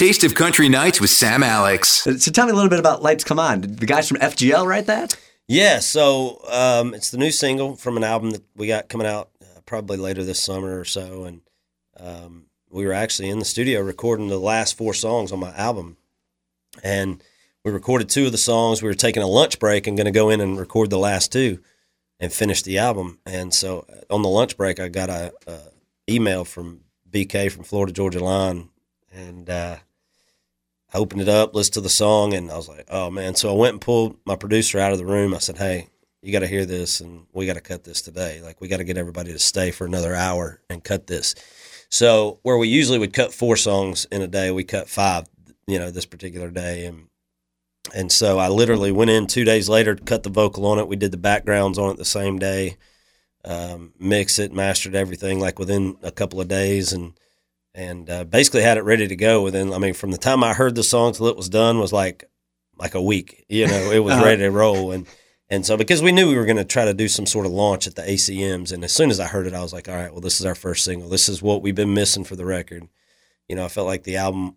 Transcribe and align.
Taste 0.00 0.24
of 0.24 0.34
Country 0.34 0.70
Nights 0.70 0.98
with 0.98 1.10
Sam 1.10 1.42
Alex. 1.42 1.90
So 1.90 2.32
tell 2.32 2.46
me 2.46 2.52
a 2.52 2.54
little 2.54 2.70
bit 2.70 2.78
about 2.78 3.02
Lights 3.02 3.22
Come 3.22 3.38
On. 3.38 3.60
Did 3.60 3.80
the 3.80 3.84
guys 3.84 4.08
from 4.08 4.16
FGL 4.16 4.66
write 4.66 4.86
that? 4.86 5.14
Yeah, 5.46 5.80
so 5.80 6.40
um, 6.50 6.94
it's 6.94 7.10
the 7.10 7.18
new 7.18 7.30
single 7.30 7.76
from 7.76 7.98
an 7.98 8.02
album 8.02 8.30
that 8.30 8.42
we 8.56 8.66
got 8.66 8.88
coming 8.88 9.06
out 9.06 9.28
uh, 9.42 9.60
probably 9.66 9.98
later 9.98 10.24
this 10.24 10.42
summer 10.42 10.80
or 10.80 10.86
so, 10.86 11.24
and 11.24 11.42
um, 11.98 12.46
we 12.70 12.86
were 12.86 12.94
actually 12.94 13.28
in 13.28 13.40
the 13.40 13.44
studio 13.44 13.82
recording 13.82 14.28
the 14.28 14.38
last 14.38 14.78
four 14.78 14.94
songs 14.94 15.32
on 15.32 15.38
my 15.38 15.54
album, 15.54 15.98
and 16.82 17.22
we 17.62 17.70
recorded 17.70 18.08
two 18.08 18.24
of 18.24 18.32
the 18.32 18.38
songs. 18.38 18.82
We 18.82 18.88
were 18.88 18.94
taking 18.94 19.22
a 19.22 19.28
lunch 19.28 19.58
break 19.58 19.86
and 19.86 19.98
going 19.98 20.06
to 20.06 20.12
go 20.12 20.30
in 20.30 20.40
and 20.40 20.58
record 20.58 20.88
the 20.88 20.96
last 20.96 21.30
two, 21.30 21.62
and 22.18 22.32
finish 22.32 22.62
the 22.62 22.78
album. 22.78 23.18
And 23.26 23.52
so 23.52 23.84
uh, 23.86 24.14
on 24.14 24.22
the 24.22 24.30
lunch 24.30 24.56
break, 24.56 24.80
I 24.80 24.88
got 24.88 25.10
a, 25.10 25.34
a 25.46 25.58
email 26.08 26.46
from 26.46 26.84
BK 27.10 27.52
from 27.52 27.64
Florida 27.64 27.92
Georgia 27.92 28.24
Line, 28.24 28.70
and 29.12 29.50
uh, 29.50 29.76
I 30.92 30.98
opened 30.98 31.22
it 31.22 31.28
up, 31.28 31.54
listened 31.54 31.74
to 31.74 31.80
the 31.80 31.88
song, 31.88 32.34
and 32.34 32.50
I 32.50 32.56
was 32.56 32.68
like, 32.68 32.86
oh 32.88 33.10
man. 33.10 33.34
So 33.34 33.50
I 33.50 33.56
went 33.56 33.74
and 33.74 33.80
pulled 33.80 34.16
my 34.24 34.36
producer 34.36 34.78
out 34.78 34.92
of 34.92 34.98
the 34.98 35.06
room. 35.06 35.34
I 35.34 35.38
said, 35.38 35.58
hey, 35.58 35.88
you 36.22 36.32
got 36.32 36.40
to 36.40 36.46
hear 36.46 36.66
this 36.66 37.00
and 37.00 37.26
we 37.32 37.46
got 37.46 37.54
to 37.54 37.60
cut 37.60 37.84
this 37.84 38.02
today. 38.02 38.40
Like, 38.42 38.60
we 38.60 38.68
got 38.68 38.78
to 38.78 38.84
get 38.84 38.98
everybody 38.98 39.32
to 39.32 39.38
stay 39.38 39.70
for 39.70 39.86
another 39.86 40.14
hour 40.14 40.60
and 40.68 40.84
cut 40.84 41.06
this. 41.06 41.34
So, 41.88 42.38
where 42.42 42.58
we 42.58 42.68
usually 42.68 42.98
would 42.98 43.12
cut 43.12 43.32
four 43.32 43.56
songs 43.56 44.06
in 44.12 44.22
a 44.22 44.26
day, 44.26 44.50
we 44.50 44.64
cut 44.64 44.88
five, 44.88 45.28
you 45.66 45.78
know, 45.78 45.90
this 45.90 46.06
particular 46.06 46.50
day. 46.50 46.86
And, 46.86 47.06
and 47.94 48.12
so 48.12 48.38
I 48.38 48.48
literally 48.48 48.92
went 48.92 49.10
in 49.10 49.26
two 49.26 49.44
days 49.44 49.68
later, 49.68 49.94
to 49.94 50.02
cut 50.02 50.22
the 50.22 50.30
vocal 50.30 50.66
on 50.66 50.78
it. 50.78 50.88
We 50.88 50.96
did 50.96 51.10
the 51.10 51.16
backgrounds 51.16 51.78
on 51.78 51.90
it 51.90 51.96
the 51.96 52.04
same 52.04 52.38
day, 52.38 52.76
um, 53.44 53.94
mixed 53.98 54.38
it, 54.38 54.52
mastered 54.52 54.94
everything 54.94 55.40
like 55.40 55.58
within 55.58 55.96
a 56.02 56.12
couple 56.12 56.40
of 56.40 56.48
days. 56.48 56.92
And, 56.92 57.14
and 57.74 58.08
uh, 58.10 58.24
basically 58.24 58.62
had 58.62 58.78
it 58.78 58.82
ready 58.82 59.06
to 59.06 59.16
go 59.16 59.42
within. 59.42 59.72
I 59.72 59.78
mean, 59.78 59.94
from 59.94 60.10
the 60.10 60.18
time 60.18 60.42
I 60.42 60.54
heard 60.54 60.74
the 60.74 60.82
song 60.82 61.12
till 61.12 61.28
it 61.28 61.36
was 61.36 61.48
done 61.48 61.78
was 61.78 61.92
like 61.92 62.24
like 62.76 62.94
a 62.94 63.02
week. 63.02 63.44
You 63.48 63.66
know, 63.68 63.90
it 63.90 64.00
was 64.00 64.14
uh-huh. 64.16 64.24
ready 64.24 64.42
to 64.42 64.50
roll, 64.50 64.92
and 64.92 65.06
and 65.48 65.64
so 65.64 65.76
because 65.76 66.02
we 66.02 66.12
knew 66.12 66.28
we 66.28 66.36
were 66.36 66.44
going 66.44 66.56
to 66.56 66.64
try 66.64 66.84
to 66.84 66.94
do 66.94 67.08
some 67.08 67.26
sort 67.26 67.46
of 67.46 67.52
launch 67.52 67.86
at 67.86 67.94
the 67.94 68.02
ACMs, 68.02 68.72
and 68.72 68.84
as 68.84 68.92
soon 68.92 69.10
as 69.10 69.20
I 69.20 69.26
heard 69.26 69.46
it, 69.46 69.54
I 69.54 69.62
was 69.62 69.72
like, 69.72 69.88
all 69.88 69.96
right, 69.96 70.12
well, 70.12 70.20
this 70.20 70.40
is 70.40 70.46
our 70.46 70.54
first 70.54 70.84
single. 70.84 71.08
This 71.08 71.28
is 71.28 71.42
what 71.42 71.62
we've 71.62 71.74
been 71.74 71.94
missing 71.94 72.24
for 72.24 72.36
the 72.36 72.46
record. 72.46 72.88
You 73.48 73.56
know, 73.56 73.64
I 73.64 73.68
felt 73.68 73.86
like 73.86 74.04
the 74.04 74.16
album 74.16 74.56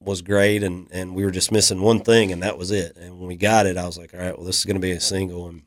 was 0.00 0.22
great, 0.22 0.62
and 0.62 0.88
and 0.90 1.14
we 1.14 1.24
were 1.24 1.30
just 1.30 1.52
missing 1.52 1.80
one 1.80 2.00
thing, 2.00 2.32
and 2.32 2.42
that 2.42 2.58
was 2.58 2.70
it. 2.70 2.96
And 2.96 3.18
when 3.18 3.28
we 3.28 3.36
got 3.36 3.66
it, 3.66 3.76
I 3.76 3.86
was 3.86 3.98
like, 3.98 4.14
all 4.14 4.20
right, 4.20 4.36
well, 4.36 4.46
this 4.46 4.58
is 4.58 4.64
going 4.64 4.76
to 4.76 4.80
be 4.80 4.92
a 4.92 5.00
single. 5.00 5.48
And 5.48 5.62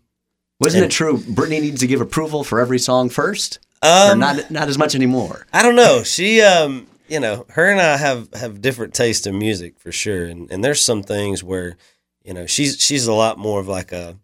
wasn't 0.59 0.83
and, 0.83 0.91
it 0.91 0.95
true? 0.95 1.17
Brittany 1.17 1.61
needs 1.61 1.81
to 1.81 1.87
give 1.87 2.01
approval 2.01 2.43
for 2.43 2.59
every 2.59 2.79
song 2.79 3.09
first. 3.09 3.59
Um, 3.83 4.19
not 4.19 4.49
not 4.49 4.69
as 4.69 4.77
much 4.77 4.95
anymore. 4.95 5.45
I 5.51 5.61
don't 5.61 5.75
know. 5.75 6.03
She, 6.03 6.41
um, 6.41 6.87
you 7.07 7.19
know, 7.19 7.45
her 7.49 7.69
and 7.69 7.81
I 7.81 7.97
have 7.97 8.33
have 8.33 8.61
different 8.61 8.93
taste 8.93 9.27
in 9.27 9.37
music 9.37 9.79
for 9.79 9.91
sure, 9.91 10.25
and 10.25 10.49
and 10.51 10.63
there's 10.63 10.81
some 10.81 11.03
things 11.03 11.43
where, 11.43 11.77
you 12.23 12.33
know, 12.33 12.45
she's 12.45 12.79
she's 12.79 13.07
a 13.07 13.13
lot 13.13 13.37
more 13.37 13.59
of 13.59 13.67
like 13.67 13.91
a, 13.91 14.17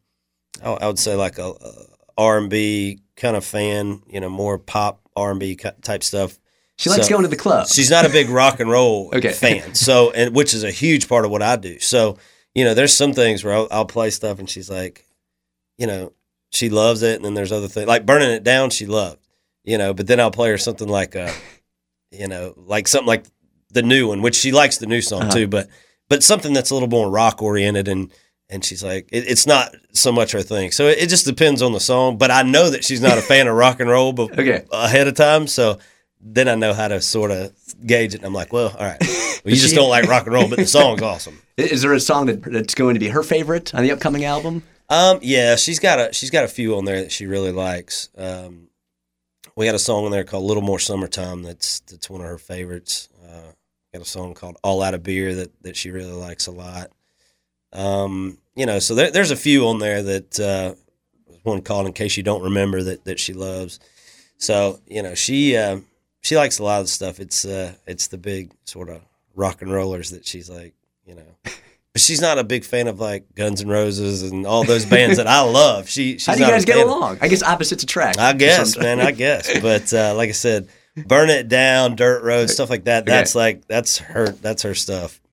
I 0.63 0.87
would 0.87 0.99
say 0.99 1.15
like 1.15 1.37
a 1.37 1.53
R 2.17 2.37
and 2.37 2.49
B 2.49 2.99
kind 3.15 3.35
of 3.35 3.43
fan, 3.43 4.01
you 4.07 4.19
know, 4.19 4.29
more 4.29 4.57
pop 4.57 5.01
R 5.15 5.31
and 5.31 5.39
B 5.39 5.55
type 5.55 6.03
stuff. 6.03 6.39
She 6.77 6.89
likes 6.89 7.07
so, 7.07 7.09
going 7.09 7.23
to 7.23 7.27
the 7.27 7.35
club. 7.35 7.67
She's 7.67 7.91
not 7.91 8.05
a 8.05 8.09
big 8.09 8.29
rock 8.29 8.61
and 8.61 8.71
roll 8.71 9.11
okay. 9.13 9.33
fan, 9.33 9.75
so 9.75 10.11
and 10.11 10.33
which 10.33 10.53
is 10.53 10.63
a 10.63 10.71
huge 10.71 11.09
part 11.09 11.25
of 11.25 11.31
what 11.31 11.41
I 11.41 11.57
do. 11.57 11.79
So 11.79 12.17
you 12.55 12.63
know, 12.63 12.73
there's 12.73 12.95
some 12.95 13.13
things 13.13 13.43
where 13.43 13.53
I'll, 13.53 13.67
I'll 13.71 13.85
play 13.85 14.09
stuff 14.09 14.39
and 14.39 14.49
she's 14.49 14.69
like, 14.69 15.05
you 15.77 15.87
know, 15.87 16.13
she 16.51 16.69
loves 16.69 17.03
it, 17.03 17.15
and 17.15 17.23
then 17.23 17.33
there's 17.35 17.51
other 17.51 17.67
things 17.67 17.87
like 17.87 18.05
burning 18.05 18.31
it 18.31 18.43
down. 18.43 18.69
She 18.69 18.85
loved, 18.85 19.18
you 19.69 19.77
know, 19.77 19.93
but 19.93 20.07
then 20.07 20.19
I'll 20.19 20.31
play 20.31 20.49
her 20.49 20.57
something 20.57 20.87
like, 20.87 21.15
uh, 21.15 21.31
you 22.11 22.27
know, 22.27 22.55
like 22.57 22.87
something 22.87 23.07
like 23.07 23.25
the 23.69 23.83
new 23.83 24.07
one, 24.07 24.23
which 24.23 24.35
she 24.35 24.51
likes 24.51 24.79
the 24.79 24.87
new 24.87 24.99
song 24.99 25.23
uh-huh. 25.23 25.31
too, 25.31 25.47
but 25.47 25.67
but 26.09 26.23
something 26.23 26.53
that's 26.53 26.71
a 26.71 26.73
little 26.73 26.89
more 26.89 27.09
rock 27.09 27.43
oriented 27.43 27.87
and 27.87 28.11
and 28.49 28.65
she's 28.65 28.83
like, 28.83 29.07
it, 29.11 29.25
it's 29.27 29.45
not 29.45 29.75
so 29.93 30.11
much 30.11 30.31
her 30.31 30.41
thing. 30.41 30.71
So 30.71 30.87
it, 30.87 30.97
it, 30.97 31.09
just 31.09 31.27
depends 31.27 31.61
on 31.61 31.71
the 31.71 31.79
song. 31.79 32.17
But 32.17 32.31
I 32.31 32.41
know 32.41 32.71
that 32.71 32.83
she's 32.83 32.99
not 32.99 33.19
a 33.19 33.21
fan 33.21 33.47
of 33.47 33.55
rock 33.55 33.79
and 33.79 33.87
roll, 33.87 34.11
but 34.11 34.31
okay. 34.31 34.65
ahead 34.71 35.07
of 35.07 35.13
time. 35.13 35.45
So 35.45 35.77
then 36.19 36.49
I 36.49 36.55
know 36.55 36.73
how 36.73 36.87
to 36.87 36.99
sort 36.99 37.29
of 37.29 37.53
gauge 37.85 38.15
it. 38.15 38.17
And 38.17 38.25
I'm 38.25 38.33
like, 38.33 38.51
well, 38.51 38.69
all 38.69 38.83
right, 38.83 38.97
well, 38.99 39.53
you 39.53 39.55
just 39.55 39.75
don't 39.75 39.89
like 39.89 40.07
rock 40.07 40.25
and 40.25 40.33
roll, 40.33 40.49
but 40.49 40.57
the 40.57 40.65
song's 40.65 41.03
awesome. 41.03 41.39
Is 41.57 41.83
there 41.83 41.93
a 41.93 41.99
song 41.99 42.25
that, 42.25 42.41
that's 42.41 42.73
going 42.73 42.95
to 42.95 42.99
be 42.99 43.09
her 43.09 43.21
favorite 43.21 43.75
on 43.75 43.83
the 43.83 43.91
upcoming 43.91 44.25
album? 44.25 44.63
Um, 44.89 45.19
yeah, 45.21 45.55
she's 45.57 45.77
got 45.77 45.99
a 45.99 46.11
she's 46.11 46.31
got 46.31 46.43
a 46.43 46.47
few 46.47 46.75
on 46.75 46.85
there 46.85 47.01
that 47.01 47.11
she 47.11 47.27
really 47.27 47.51
likes. 47.51 48.09
Um, 48.17 48.68
we 49.59 49.65
got 49.65 49.75
a 49.75 49.79
song 49.79 50.05
in 50.05 50.11
there 50.11 50.23
called 50.23 50.45
"Little 50.45 50.63
More 50.63 50.79
Summertime." 50.79 51.43
That's 51.43 51.81
that's 51.81 52.09
one 52.09 52.21
of 52.21 52.27
her 52.27 52.37
favorites. 52.37 53.09
Uh, 53.21 53.51
got 53.91 54.01
a 54.01 54.05
song 54.05 54.33
called 54.33 54.55
"All 54.63 54.81
Out 54.81 54.93
of 54.93 55.03
Beer" 55.03 55.35
that 55.35 55.51
that 55.63 55.75
she 55.75 55.91
really 55.91 56.13
likes 56.13 56.47
a 56.47 56.51
lot. 56.51 56.91
Um, 57.73 58.37
you 58.55 58.65
know, 58.65 58.79
so 58.79 58.95
there, 58.95 59.11
there's 59.11 59.31
a 59.31 59.35
few 59.35 59.67
on 59.67 59.79
there 59.79 60.01
that 60.01 60.39
uh, 60.39 60.75
one 61.43 61.61
called 61.61 61.87
"In 61.87 61.91
Case 61.91 62.15
You 62.15 62.23
Don't 62.23 62.41
Remember" 62.41 62.81
that 62.83 63.03
that 63.03 63.19
she 63.19 63.33
loves. 63.33 63.81
So 64.37 64.79
you 64.87 65.03
know, 65.03 65.13
she 65.13 65.57
uh, 65.57 65.81
she 66.21 66.37
likes 66.37 66.59
a 66.59 66.63
lot 66.63 66.79
of 66.79 66.87
stuff. 66.87 67.19
It's 67.19 67.43
uh, 67.43 67.73
it's 67.85 68.07
the 68.07 68.17
big 68.17 68.53
sort 68.63 68.87
of 68.87 69.01
rock 69.35 69.61
and 69.61 69.73
rollers 69.73 70.11
that 70.11 70.25
she's 70.25 70.49
like, 70.49 70.73
you 71.05 71.15
know. 71.15 71.51
But 71.99 72.03
she's 72.05 72.21
not 72.21 72.39
a 72.39 72.45
big 72.45 72.63
fan 72.63 72.87
of 72.87 73.01
like 73.01 73.35
Guns 73.35 73.61
N' 73.61 73.67
Roses 73.67 74.23
and 74.23 74.47
all 74.47 74.63
those 74.63 74.85
bands 74.85 75.17
that 75.17 75.27
I 75.27 75.41
love. 75.41 75.89
She, 75.89 76.13
she's 76.13 76.27
how 76.27 76.35
do 76.35 76.39
you 76.39 76.47
guys 76.47 76.63
get 76.63 76.77
along? 76.77 77.17
I 77.19 77.27
guess 77.27 77.43
opposites 77.43 77.83
attract. 77.83 78.17
I 78.17 78.31
guess, 78.31 78.77
man. 78.77 79.01
I 79.01 79.11
guess. 79.11 79.59
But 79.59 79.93
uh, 79.93 80.13
like 80.15 80.29
I 80.29 80.31
said, 80.31 80.69
burn 80.95 81.29
it 81.29 81.49
down, 81.49 81.97
dirt 81.97 82.23
road, 82.23 82.49
stuff 82.49 82.69
like 82.69 82.85
that. 82.85 83.05
That's 83.05 83.35
like 83.35 83.67
that's 83.67 83.97
her. 83.97 84.29
That's 84.29 84.63
her 84.63 84.73
stuff. 84.75 85.19